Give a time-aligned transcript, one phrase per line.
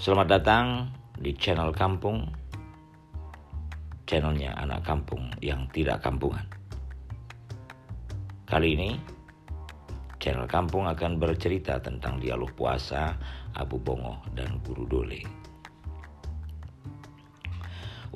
[0.00, 0.88] Selamat datang
[1.20, 2.24] di channel kampung
[4.08, 6.40] Channelnya anak kampung yang tidak kampungan
[8.48, 8.96] Kali ini
[10.16, 13.12] Channel kampung akan bercerita tentang dialog puasa
[13.52, 15.20] Abu Bongo dan Guru Dole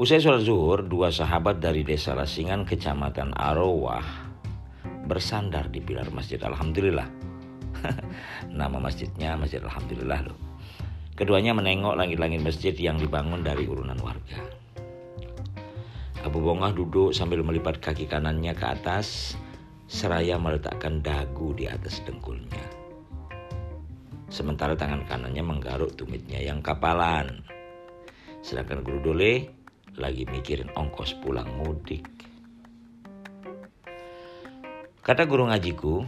[0.00, 4.32] Usai sholat zuhur, dua sahabat dari desa Lasingan, kecamatan Arowah,
[5.04, 7.12] bersandar di pilar masjid Alhamdulillah.
[8.58, 10.53] Nama masjidnya Masjid Alhamdulillah loh.
[11.14, 14.42] Keduanya menengok langit-langit masjid yang dibangun dari urunan warga.
[16.26, 19.38] Abu Bongah duduk sambil melipat kaki kanannya ke atas,
[19.86, 22.66] seraya meletakkan dagu di atas dengkulnya.
[24.26, 27.46] Sementara tangan kanannya menggaruk tumitnya yang kapalan.
[28.42, 29.34] Sedangkan Guru Dole
[29.94, 32.02] lagi mikirin ongkos pulang mudik.
[35.04, 36.02] Kata guru ngajiku,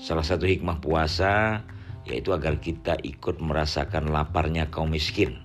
[0.00, 1.62] salah satu hikmah puasa
[2.06, 5.38] yaitu agar kita ikut merasakan laparnya kaum miskin.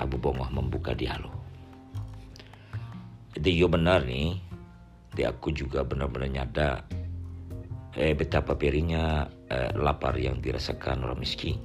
[0.00, 1.32] Abu Bongoh membuka dialog.
[3.36, 4.40] Itu yo benar nih,
[5.12, 6.68] di aku juga benar-benar nyada
[7.96, 11.60] eh, betapa perinya eh, lapar yang dirasakan orang miskin.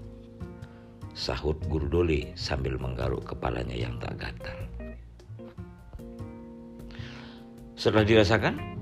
[1.17, 4.59] Sahut guru Doli sambil menggaruk kepalanya yang tak gatal.
[7.77, 8.76] Setelah dirasakan,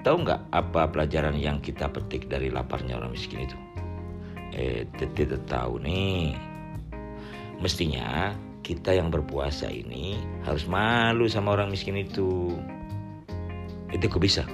[0.00, 3.58] Tahu nggak apa pelajaran yang kita petik dari laparnya orang miskin itu?
[4.56, 6.32] Eh, tidak tahu nih.
[7.60, 8.32] Mestinya
[8.64, 10.16] kita yang berpuasa ini
[10.48, 12.56] harus malu sama orang miskin itu.
[13.92, 14.48] Itu kok bisa?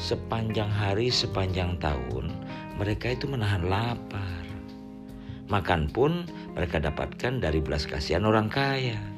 [0.00, 2.32] Sepanjang hari, sepanjang tahun,
[2.80, 4.44] mereka itu menahan lapar.
[5.52, 6.24] Makan pun
[6.56, 9.13] mereka dapatkan dari belas kasihan orang kaya.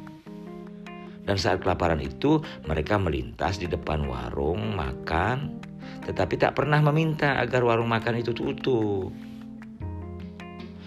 [1.26, 2.38] Dan saat kelaparan itu
[2.70, 5.66] mereka melintas di depan warung makan
[6.06, 9.10] tetapi tak pernah meminta agar warung makan itu tutup.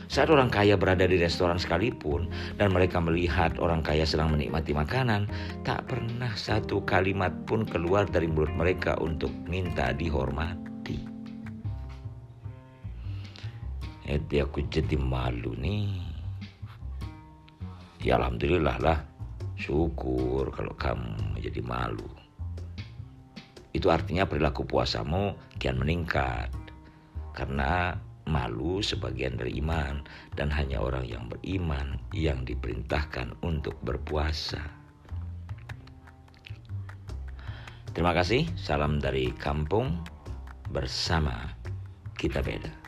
[0.10, 5.30] Saat orang kaya berada di restoran sekalipun dan mereka melihat orang kaya sedang menikmati makanan,
[5.62, 10.98] tak pernah satu kalimat pun keluar dari mulut mereka untuk minta dihormati.
[14.10, 16.02] Jadi aku jadi malu nih.
[18.02, 18.98] Ya alhamdulillah lah
[19.70, 22.10] Syukur kalau kamu menjadi malu.
[23.70, 26.50] Itu artinya perilaku puasamu kian meningkat.
[27.38, 27.94] Karena
[28.26, 30.02] malu sebagian dari iman
[30.34, 34.66] dan hanya orang yang beriman yang diperintahkan untuk berpuasa.
[37.94, 40.02] Terima kasih, salam dari kampung
[40.74, 41.46] bersama
[42.18, 42.79] kita beda.